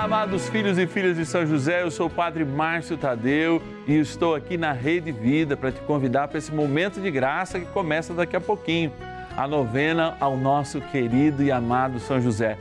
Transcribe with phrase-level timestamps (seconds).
[0.00, 3.98] Olá, amados filhos e filhas de São José, eu sou o Padre Márcio Tadeu e
[3.98, 8.14] estou aqui na Rede Vida para te convidar para esse momento de graça que começa
[8.14, 8.90] daqui a pouquinho,
[9.36, 12.56] a novena ao nosso querido e amado São José.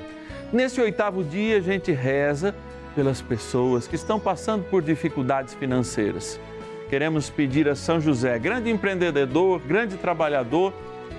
[0.51, 2.53] Nesse oitavo dia, a gente reza
[2.93, 6.37] pelas pessoas que estão passando por dificuldades financeiras.
[6.89, 10.73] Queremos pedir a São José, grande empreendedor, grande trabalhador,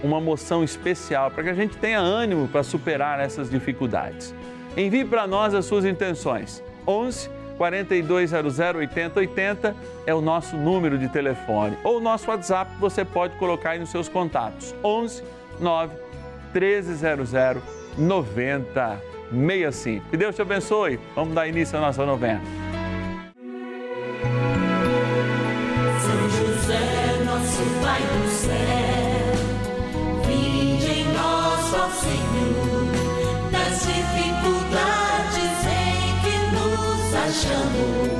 [0.04, 4.34] uma moção especial para que a gente tenha ânimo para superar essas dificuldades.
[4.76, 6.62] Envie para nós as suas intenções.
[6.86, 11.76] 11 4200 8080 é o nosso número de telefone.
[11.84, 14.74] Ou o nosso WhatsApp você pode colocar aí nos seus contatos.
[14.82, 15.22] 11
[15.60, 15.94] 9
[16.54, 17.32] 1300
[17.98, 20.08] 9065.
[20.08, 20.98] Que Deus te abençoe.
[21.14, 22.40] Vamos dar início à nossa novena.
[37.40, 38.19] Nos achamos.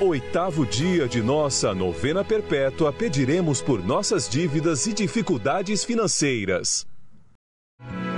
[0.00, 6.86] oitavo dia de nossa novena perpétua, pediremos por nossas dívidas e dificuldades financeiras.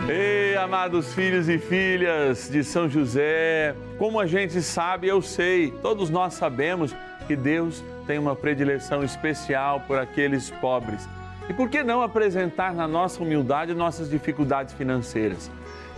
[0.09, 6.09] Ei, amados filhos e filhas de São José, como a gente sabe, eu sei, todos
[6.09, 6.95] nós sabemos
[7.27, 11.09] que Deus tem uma predileção especial por aqueles pobres.
[11.49, 15.51] E por que não apresentar na nossa humildade nossas dificuldades financeiras?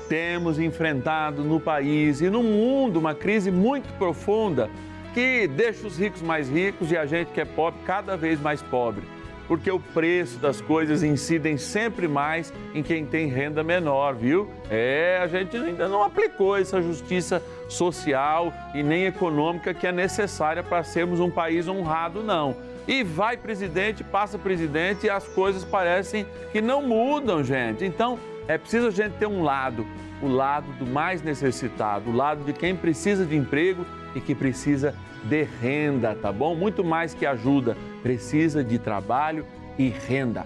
[0.08, 4.70] Temos enfrentado no país e no mundo uma crise muito profunda
[5.14, 8.60] que deixa os ricos mais ricos e a gente que é pobre cada vez mais
[8.60, 9.04] pobre.
[9.46, 14.50] Porque o preço das coisas incidem sempre mais em quem tem renda menor, viu?
[14.70, 20.62] É, a gente ainda não aplicou essa justiça social e nem econômica que é necessária
[20.62, 22.56] para sermos um país honrado, não.
[22.88, 27.84] E vai presidente, passa presidente e as coisas parecem que não mudam, gente.
[27.84, 29.86] Então, é preciso a gente ter um lado,
[30.22, 34.94] o lado do mais necessitado, o lado de quem precisa de emprego e que precisa
[35.24, 36.54] de renda, tá bom?
[36.54, 39.46] Muito mais que ajuda, precisa de trabalho
[39.78, 40.44] e renda.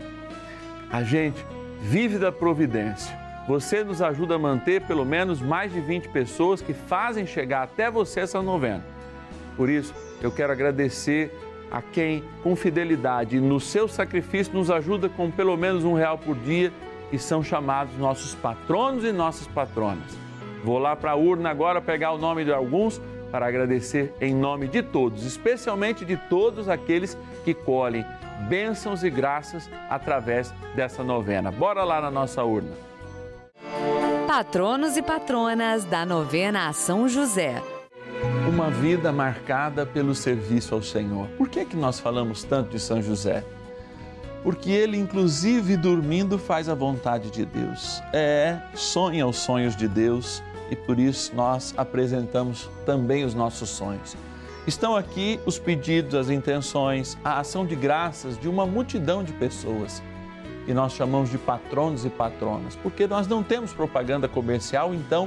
[0.90, 1.44] A gente
[1.80, 3.16] vive da providência.
[3.46, 7.90] Você nos ajuda a manter pelo menos mais de 20 pessoas que fazem chegar até
[7.90, 8.84] você essa novena.
[9.56, 11.32] Por isso, eu quero agradecer
[11.70, 16.36] a quem, com fidelidade no seu sacrifício, nos ajuda com pelo menos um real por
[16.36, 16.72] dia
[17.12, 20.16] e são chamados nossos patronos e nossas patronas.
[20.64, 23.00] Vou lá para a urna agora pegar o nome de alguns
[23.30, 28.04] para agradecer em nome de todos, especialmente de todos aqueles que colhem
[28.48, 31.50] bênçãos e graças através dessa novena.
[31.50, 32.70] Bora lá na nossa urna.
[34.26, 37.62] Patronos e patronas da novena a São José.
[38.48, 41.26] Uma vida marcada pelo serviço ao Senhor.
[41.36, 43.44] Por que, que nós falamos tanto de São José?
[44.42, 48.02] Porque ele, inclusive dormindo, faz a vontade de Deus.
[48.12, 54.16] É, sonha os sonhos de Deus e por isso nós apresentamos também os nossos sonhos.
[54.66, 60.02] Estão aqui os pedidos, as intenções, a ação de graças de uma multidão de pessoas.
[60.66, 65.26] E nós chamamos de patronos e patronas, porque nós não temos propaganda comercial, então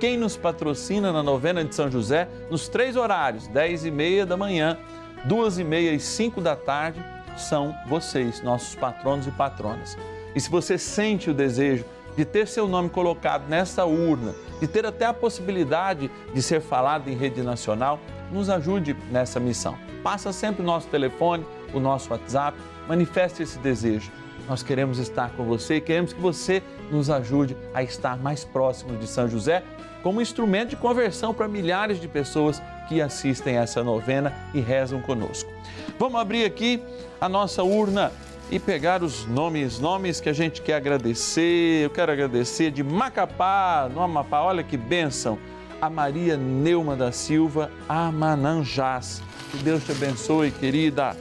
[0.00, 4.36] quem nos patrocina na novena de São José, nos três horários, 10 e meia da
[4.36, 4.76] manhã,
[5.24, 7.04] duas e meia e 5 da tarde,
[7.36, 9.96] são vocês, nossos patronos e patronas.
[10.34, 11.84] E se você sente o desejo
[12.16, 17.08] de ter seu nome colocado nessa urna, de ter até a possibilidade de ser falado
[17.08, 17.98] em rede nacional,
[18.30, 19.76] nos ajude nessa missão.
[20.02, 22.58] Passa sempre o nosso telefone, o nosso WhatsApp,
[22.88, 24.10] manifeste esse desejo.
[24.48, 28.98] Nós queremos estar com você e queremos que você nos ajude a estar mais próximos
[28.98, 29.62] de São José
[30.02, 35.50] como instrumento de conversão para milhares de pessoas que assistem essa novena e rezam conosco.
[35.98, 36.82] Vamos abrir aqui
[37.20, 38.10] a nossa urna
[38.50, 41.84] e pegar os nomes, nomes que a gente quer agradecer.
[41.84, 45.38] Eu quero agradecer de Macapá, no Amapá, olha que bênção,
[45.80, 49.22] a Maria Neuma da Silva Amananjás.
[49.52, 51.16] Que Deus te abençoe, querida.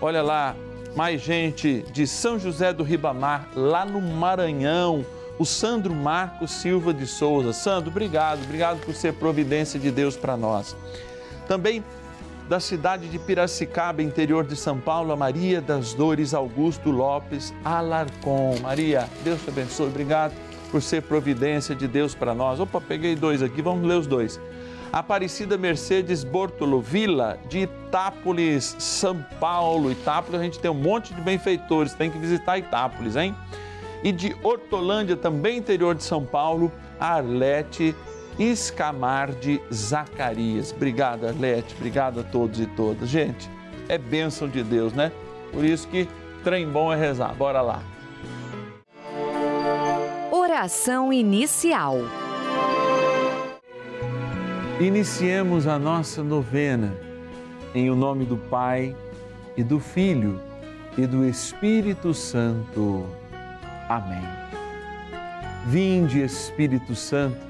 [0.00, 0.54] Olha lá,
[0.94, 5.04] mais gente de São José do Ribamar, lá no Maranhão,
[5.38, 7.52] o Sandro Marcos Silva de Souza.
[7.52, 10.76] Sandro, obrigado, obrigado por ser providência de Deus para nós.
[11.48, 11.82] Também
[12.50, 18.58] da cidade de Piracicaba, interior de São Paulo, a Maria das Dores Augusto Lopes Alarcon.
[18.60, 20.34] Maria, Deus te abençoe, obrigado
[20.68, 22.58] por ser providência de Deus para nós.
[22.58, 24.40] Opa, peguei dois aqui, vamos ler os dois.
[24.92, 29.92] Aparecida Mercedes Bortolo Vila, de Itápolis, São Paulo.
[29.92, 33.32] Itápolis, a gente tem um monte de benfeitores, tem que visitar Itápolis, hein?
[34.02, 37.94] E de Hortolândia, também interior de São Paulo, Arlete
[38.40, 40.72] Escamar de Zacarias.
[40.72, 43.06] Obrigado, Arlete, obrigado a todos e todas.
[43.06, 43.50] Gente,
[43.86, 45.12] é bênção de Deus, né?
[45.52, 46.08] Por isso que
[46.42, 47.34] trem bom é rezar.
[47.34, 47.82] Bora lá.
[50.32, 51.98] Oração inicial.
[54.80, 56.96] Iniciemos a nossa novena
[57.74, 58.96] em o nome do Pai
[59.54, 60.40] e do Filho
[60.96, 63.06] e do Espírito Santo.
[63.86, 64.24] Amém.
[65.66, 67.49] Vinde, Espírito Santo,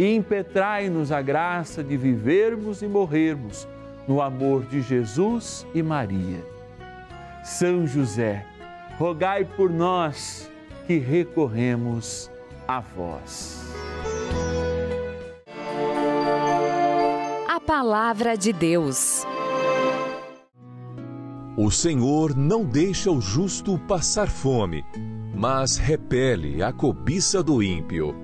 [0.00, 3.68] e impetrai-nos a graça de vivermos e morrermos
[4.08, 6.42] no amor de Jesus e Maria.
[7.44, 8.46] São José,
[8.96, 10.50] rogai por nós
[10.86, 12.30] que recorremos
[12.66, 13.62] a vós.
[17.46, 19.26] A palavra de Deus.
[21.58, 24.82] O Senhor não deixa o justo passar fome,
[25.34, 28.16] mas repele a cobiça do ímpio.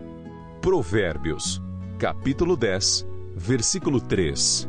[0.62, 1.62] Provérbios,
[1.98, 4.68] capítulo 10, versículo 3.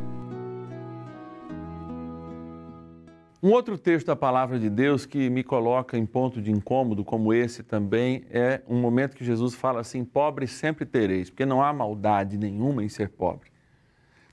[3.42, 7.34] Um outro texto da palavra de Deus que me coloca em ponto de incômodo, como
[7.34, 11.70] esse também, é um momento que Jesus fala assim: pobre sempre tereis, porque não há
[11.70, 13.50] maldade nenhuma em ser pobre.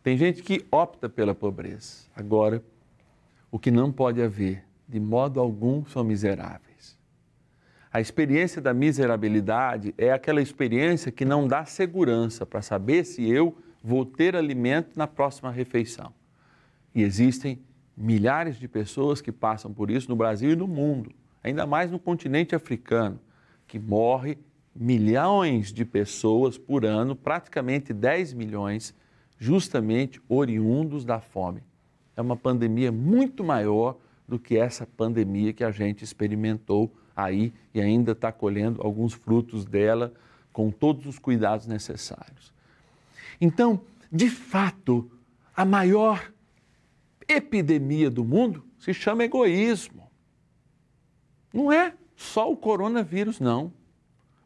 [0.02, 2.06] Tem gente que opta pela pobreza.
[2.16, 2.64] Agora,
[3.52, 6.75] o que não pode haver, de modo algum, são miseráveis.
[7.96, 13.58] A experiência da miserabilidade é aquela experiência que não dá segurança para saber se eu
[13.82, 16.12] vou ter alimento na próxima refeição.
[16.94, 17.58] E existem
[17.96, 21.10] milhares de pessoas que passam por isso no Brasil e no mundo,
[21.42, 23.18] ainda mais no continente africano,
[23.66, 24.38] que morre
[24.76, 28.94] milhões de pessoas por ano, praticamente 10 milhões,
[29.40, 31.64] justamente oriundos da fome.
[32.14, 33.96] É uma pandemia muito maior
[34.28, 39.66] do que essa pandemia que a gente experimentou aí e ainda está colhendo alguns frutos
[39.66, 40.14] dela
[40.52, 42.54] com todos os cuidados necessários.
[43.40, 43.82] Então,
[44.12, 45.12] de fato,
[45.56, 46.32] a maior
[47.28, 50.10] epidemia do mundo se chama egoísmo.
[51.54, 53.74] Não é só o coronavírus, não,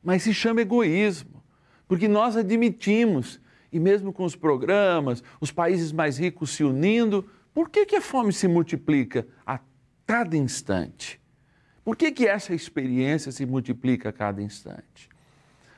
[0.03, 1.43] mas se chama egoísmo,
[1.87, 3.39] porque nós admitimos,
[3.71, 8.01] e mesmo com os programas, os países mais ricos se unindo, por que, que a
[8.01, 9.59] fome se multiplica a
[10.05, 11.18] cada instante?
[11.89, 15.09] Por que, que essa experiência se multiplica a cada instante?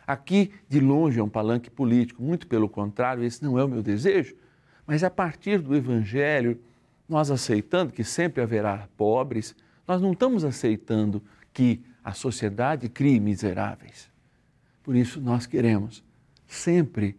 [0.05, 3.81] Aqui, de longe, é um palanque político, muito pelo contrário, esse não é o meu
[3.81, 4.35] desejo,
[4.85, 6.59] mas a partir do Evangelho,
[7.07, 9.55] nós aceitando que sempre haverá pobres,
[9.87, 14.11] nós não estamos aceitando que a sociedade crie miseráveis.
[14.83, 16.03] Por isso, nós queremos
[16.45, 17.17] sempre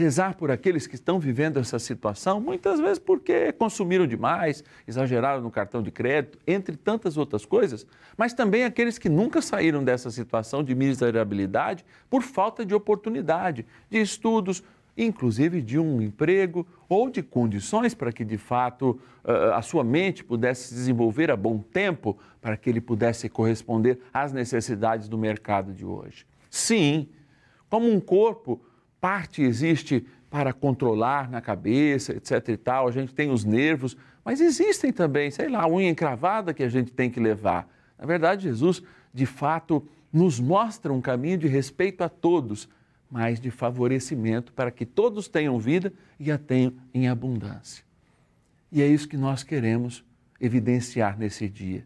[0.00, 5.50] rezar por aqueles que estão vivendo essa situação, muitas vezes porque consumiram demais, exageraram no
[5.50, 10.64] cartão de crédito, entre tantas outras coisas, mas também aqueles que nunca saíram dessa situação
[10.64, 14.62] de miserabilidade por falta de oportunidade, de estudos,
[14.96, 18.98] inclusive de um emprego ou de condições para que de fato
[19.54, 24.32] a sua mente pudesse se desenvolver a bom tempo para que ele pudesse corresponder às
[24.32, 26.26] necessidades do mercado de hoje.
[26.50, 27.06] Sim,
[27.68, 28.60] como um corpo
[29.00, 34.40] parte existe para controlar na cabeça, etc e tal, a gente tem os nervos, mas
[34.40, 37.68] existem também, sei lá, a unha encravada que a gente tem que levar.
[37.98, 42.68] Na verdade, Jesus, de fato, nos mostra um caminho de respeito a todos,
[43.10, 47.84] mas de favorecimento para que todos tenham vida e a tenham em abundância.
[48.70, 50.04] E é isso que nós queremos
[50.40, 51.84] evidenciar nesse dia.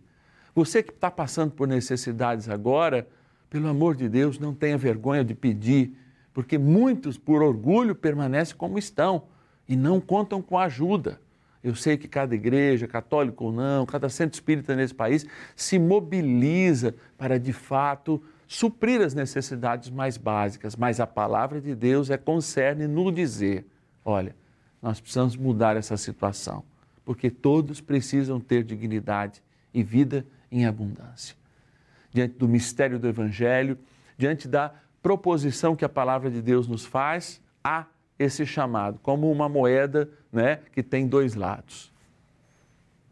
[0.55, 3.09] Você que está passando por necessidades agora,
[3.49, 5.97] pelo amor de Deus, não tenha vergonha de pedir
[6.35, 9.23] porque muitos, por orgulho, permanecem como estão
[9.69, 11.21] e não contam com ajuda.
[11.63, 15.25] Eu sei que cada igreja, católica ou não, cada centro espírita nesse país
[15.57, 22.11] se mobiliza para, de fato, suprir as necessidades mais básicas, mas a palavra de Deus
[22.11, 23.65] é concerne no dizer:
[24.05, 24.37] olha,
[24.83, 26.63] nós precisamos mudar essa situação,
[27.05, 31.35] porque todos precisam ter dignidade e vida em abundância.
[32.13, 33.79] Diante do mistério do Evangelho,
[34.19, 37.85] diante da proposição que a palavra de Deus nos faz a
[38.19, 41.93] esse chamado, como uma moeda né, que tem dois lados.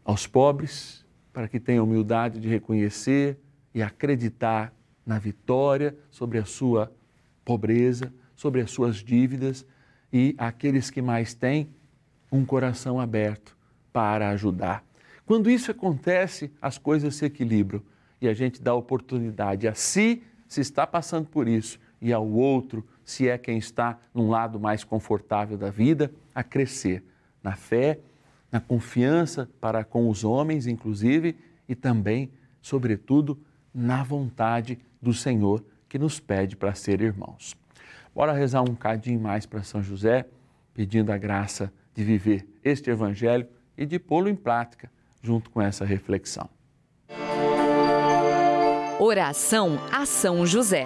[0.03, 3.37] Aos pobres, para que tenham humildade de reconhecer
[3.75, 4.73] e acreditar
[5.05, 6.91] na vitória sobre a sua
[7.45, 9.63] pobreza, sobre as suas dívidas,
[10.11, 11.69] e aqueles que mais têm,
[12.31, 13.55] um coração aberto
[13.91, 14.83] para ajudar.
[15.27, 17.83] Quando isso acontece, as coisas se equilibram
[18.19, 22.85] e a gente dá oportunidade a si, se está passando por isso, e ao outro,
[23.05, 27.01] se é quem está num lado mais confortável da vida, a crescer
[27.41, 27.97] na fé,
[28.51, 32.29] na confiança para com os homens, inclusive, e também,
[32.61, 33.39] sobretudo,
[33.73, 37.55] na vontade do Senhor que nos pede para ser irmãos.
[38.13, 40.27] Bora rezar um cadinho mais para São José,
[40.73, 44.91] pedindo a graça de viver este Evangelho e de pô-lo em prática
[45.21, 46.49] junto com essa reflexão.
[48.99, 50.85] Oração a São José.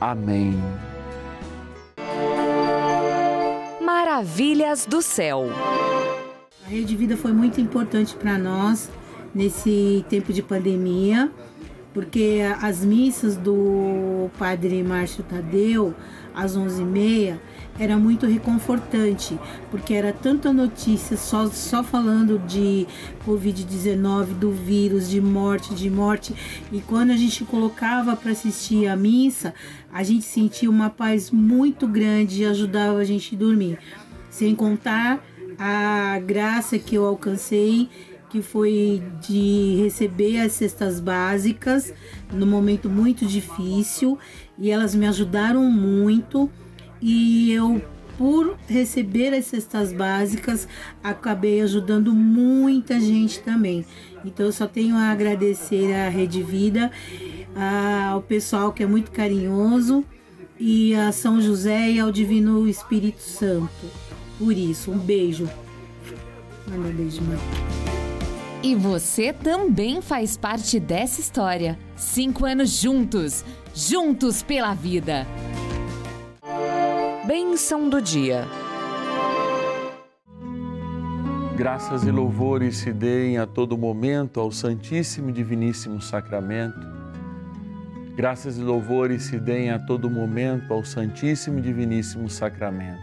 [0.00, 0.54] Amém.
[3.82, 5.44] Maravilhas do céu.
[6.64, 8.90] A Rede Vida foi muito importante para nós
[9.34, 11.30] nesse tempo de pandemia,
[11.92, 15.94] porque as missas do Padre Márcio Tadeu
[16.34, 17.38] às 11h30
[17.80, 19.38] era muito reconfortante,
[19.70, 22.86] porque era tanta notícia só, só falando de
[23.26, 26.34] Covid-19, do vírus, de morte, de morte.
[26.70, 29.54] E quando a gente colocava para assistir a missa,
[29.90, 33.78] a gente sentia uma paz muito grande e ajudava a gente a dormir.
[34.28, 35.24] Sem contar
[35.58, 37.88] a graça que eu alcancei
[38.28, 41.92] que foi de receber as cestas básicas
[42.32, 44.16] no momento muito difícil
[44.56, 46.48] e elas me ajudaram muito
[47.00, 47.82] e eu
[48.18, 50.68] por receber as cestas básicas
[51.02, 53.86] acabei ajudando muita gente também.
[54.24, 56.90] Então eu só tenho a agradecer à Rede Vida,
[58.10, 60.04] ao pessoal que é muito carinhoso
[60.58, 63.86] e a São José e ao Divino Espírito Santo.
[64.38, 65.48] Por isso, um beijo.
[66.68, 67.38] Manda beijo, mãe.
[68.62, 71.78] E você também faz parte dessa história.
[71.96, 73.42] Cinco anos juntos,
[73.74, 75.26] juntos pela vida.
[77.26, 78.46] Bênção do dia.
[81.54, 86.80] Graças e louvores se deem a todo momento ao Santíssimo e Diviníssimo Sacramento.
[88.16, 93.02] Graças e louvores se deem a todo momento ao Santíssimo e Diviníssimo Sacramento.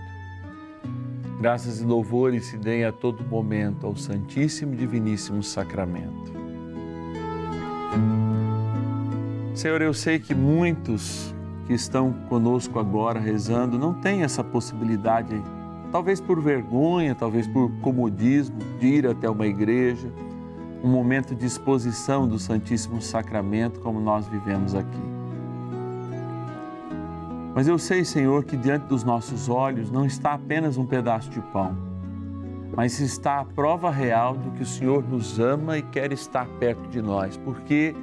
[1.40, 6.34] Graças e louvores se deem a todo momento ao Santíssimo e Diviníssimo Sacramento.
[9.54, 11.37] Senhor, eu sei que muitos
[11.68, 15.44] que estão conosco agora rezando não têm essa possibilidade,
[15.92, 20.10] talvez por vergonha, talvez por comodismo, de ir até uma igreja,
[20.82, 25.18] um momento de exposição do Santíssimo Sacramento como nós vivemos aqui.
[27.54, 31.42] Mas eu sei, Senhor, que diante dos nossos olhos não está apenas um pedaço de
[31.42, 31.76] pão,
[32.76, 36.88] mas está a prova real do que o Senhor nos ama e quer estar perto
[36.88, 37.94] de nós, porque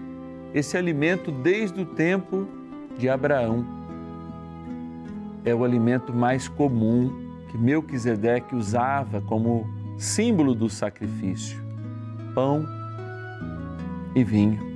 [0.53, 2.47] esse alimento, desde o tempo
[2.99, 3.65] de Abraão,
[5.45, 7.13] é o alimento mais comum
[7.51, 9.67] que Melquisedeque usava como
[9.99, 11.63] símbolo do sacrifício:
[12.35, 12.67] pão
[14.15, 14.75] e vinho.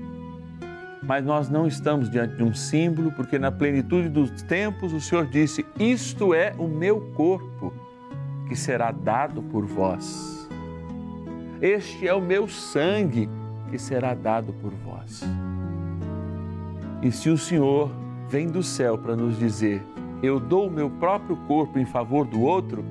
[1.03, 5.27] Mas nós não estamos diante de um símbolo, porque na plenitude dos tempos o Senhor
[5.27, 7.73] disse: Isto é o meu corpo,
[8.47, 10.49] que será dado por vós.
[11.61, 13.29] Este é o meu sangue,
[13.71, 15.25] que será dado por vós.
[17.03, 17.91] E se o Senhor
[18.29, 19.85] vem do céu para nos dizer:
[20.23, 22.85] Eu dou o meu próprio corpo em favor do outro,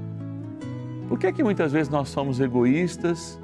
[1.08, 3.40] por que é que muitas vezes nós somos egoístas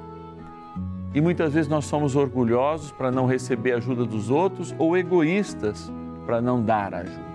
[1.14, 5.90] e muitas vezes nós somos orgulhosos para não receber a ajuda dos outros ou egoístas
[6.26, 7.34] para não dar ajuda?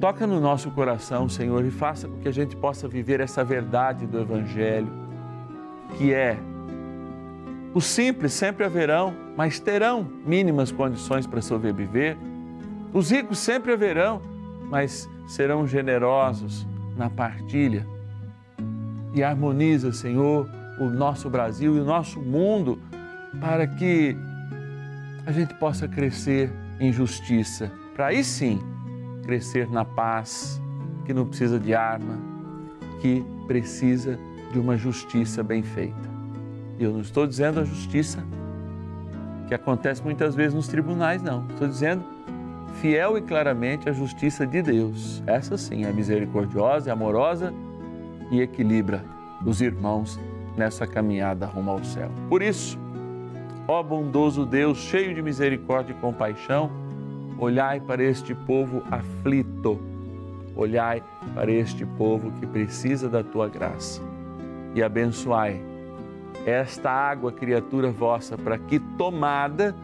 [0.00, 4.06] Toca no nosso coração, Senhor, e faça com que a gente possa viver essa verdade
[4.06, 4.88] do Evangelho,
[5.96, 6.38] que é
[7.74, 12.16] os simples sempre haverão, mas terão mínimas condições para sobreviver.
[12.92, 14.20] Os ricos sempre haverão,
[14.70, 17.86] mas serão generosos na partilha.
[19.14, 20.48] E harmoniza, Senhor,
[20.80, 22.78] o nosso Brasil e o nosso mundo
[23.40, 24.16] para que
[25.26, 28.60] a gente possa crescer em justiça, para aí sim
[29.24, 30.60] crescer na paz,
[31.04, 32.18] que não precisa de arma,
[33.00, 34.18] que precisa
[34.52, 36.08] de uma justiça bem feita.
[36.78, 38.24] E eu não estou dizendo a justiça
[39.46, 41.46] que acontece muitas vezes nos tribunais, não.
[41.48, 42.04] Estou dizendo
[42.74, 45.22] fiel e claramente a justiça de Deus.
[45.26, 47.52] Essa sim é misericordiosa, é amorosa
[48.30, 49.04] e equilibra
[49.44, 50.18] os irmãos
[50.56, 52.10] nessa caminhada rumo ao céu.
[52.28, 52.78] Por isso,
[53.66, 56.70] ó bondoso Deus, cheio de misericórdia e compaixão,
[57.38, 59.80] olhai para este povo aflito,
[60.56, 61.02] olhai
[61.34, 64.02] para este povo que precisa da tua graça
[64.74, 65.60] e abençoai
[66.46, 69.74] esta água, criatura vossa, para que tomada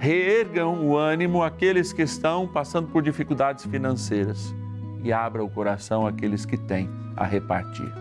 [0.00, 4.54] reergam o ânimo aqueles que estão passando por dificuldades financeiras
[5.04, 7.92] e abra o coração àqueles que têm a repartir.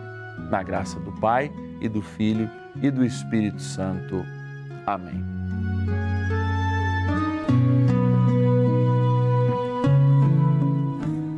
[0.50, 2.50] Na graça do Pai e do Filho
[2.82, 4.26] e do Espírito Santo.
[4.88, 5.22] Amém.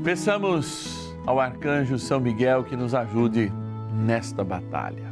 [0.03, 3.51] Peçamos ao arcanjo São Miguel que nos ajude
[4.05, 5.11] nesta batalha.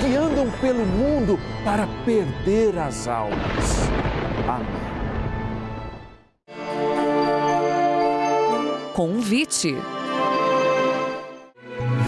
[0.00, 3.88] que andam pelo mundo para perder as almas.
[4.48, 4.88] Amém.
[8.94, 9.76] Convite.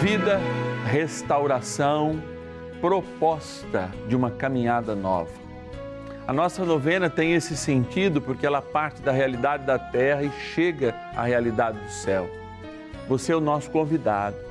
[0.01, 0.39] Vida,
[0.85, 2.21] restauração,
[2.81, 5.31] proposta de uma caminhada nova.
[6.27, 10.95] A nossa novena tem esse sentido porque ela parte da realidade da terra e chega
[11.15, 12.29] à realidade do céu.
[13.07, 14.50] Você é o nosso convidado.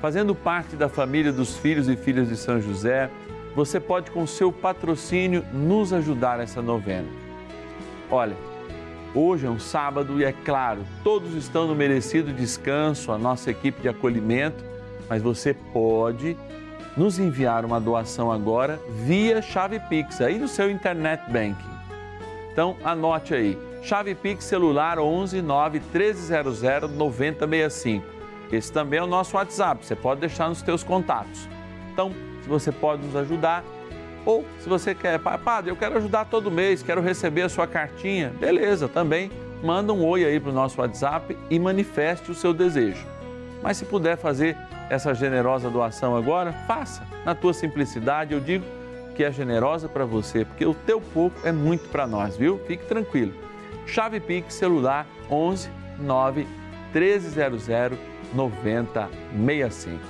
[0.00, 3.10] Fazendo parte da família dos filhos e filhas de São José,
[3.54, 7.08] você pode, com seu patrocínio, nos ajudar nessa novena.
[8.10, 8.36] Olha,
[9.14, 13.80] hoje é um sábado e é claro, todos estão no merecido descanso, a nossa equipe
[13.80, 14.62] de acolhimento,
[15.08, 16.36] mas você pode
[16.96, 21.76] nos enviar uma doação agora via chave Pix, aí no seu internet banking.
[22.52, 28.15] Então anote aí, chave Pix celular 11 9 1300 9065.
[28.50, 31.48] Esse também é o nosso WhatsApp, você pode deixar nos teus contatos.
[31.92, 33.64] Então, se você pode nos ajudar,
[34.24, 38.32] ou se você quer, padre, eu quero ajudar todo mês, quero receber a sua cartinha,
[38.38, 39.30] beleza, também
[39.62, 43.06] manda um oi aí para o nosso WhatsApp e manifeste o seu desejo.
[43.62, 44.56] Mas se puder fazer
[44.90, 47.02] essa generosa doação agora, faça.
[47.24, 48.64] Na tua simplicidade, eu digo
[49.14, 52.60] que é generosa para você, porque o teu pouco é muito para nós, viu?
[52.66, 53.32] Fique tranquilo.
[53.86, 56.46] Chave Pix celular 11 9
[56.92, 57.68] 1300
[58.34, 60.00] 9065.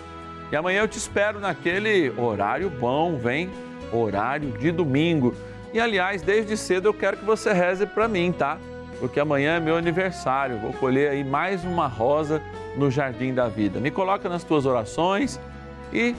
[0.50, 3.50] E amanhã eu te espero naquele horário bom, vem?
[3.92, 5.35] Horário de domingo.
[5.72, 8.59] E aliás, desde cedo eu quero que você reze para mim, tá?
[8.98, 10.59] Porque amanhã é meu aniversário.
[10.59, 12.40] Vou colher aí mais uma rosa
[12.76, 13.81] no jardim da vida.
[13.81, 15.40] Me coloca nas tuas orações
[15.92, 16.14] e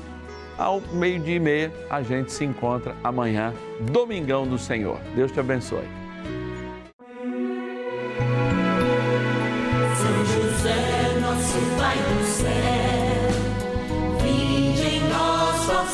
[0.57, 3.53] ao meio-dia e meia a gente se encontra amanhã,
[3.91, 4.99] domingão do Senhor.
[5.15, 6.06] Deus te abençoe.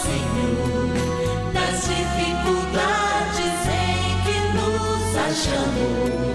[0.02, 6.33] Senhor, das dificuldades em que nos achamos.